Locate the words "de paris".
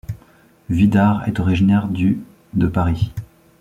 2.53-3.11